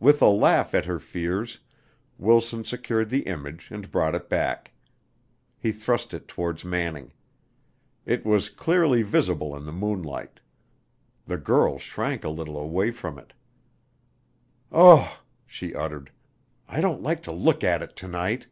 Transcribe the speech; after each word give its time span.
With 0.00 0.20
a 0.20 0.26
laugh 0.28 0.74
at 0.74 0.86
her 0.86 0.98
fears, 0.98 1.60
Wilson 2.18 2.64
secured 2.64 3.08
the 3.08 3.22
image 3.22 3.70
and 3.70 3.88
brought 3.92 4.16
it 4.16 4.28
back. 4.28 4.72
He 5.60 5.70
thrust 5.70 6.12
it 6.12 6.26
towards 6.26 6.64
Manning. 6.64 7.12
It 8.04 8.24
was 8.26 8.48
clearly 8.50 9.02
visible 9.02 9.54
in 9.54 9.66
the 9.66 9.72
moonlight. 9.72 10.40
The 11.24 11.38
girl 11.38 11.78
shrank 11.78 12.24
a 12.24 12.30
little 12.30 12.58
away 12.58 12.90
from 12.90 13.16
it. 13.16 13.32
"Ugh!" 14.72 15.08
she 15.46 15.70
shuddered. 15.70 16.10
"I 16.66 16.80
don't 16.80 17.04
like 17.04 17.22
to 17.22 17.30
look 17.32 17.62
at 17.62 17.80
it 17.80 17.94
to 17.94 18.08
night." 18.08 18.48